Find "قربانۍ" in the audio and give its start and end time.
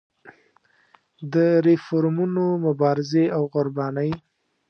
3.55-4.11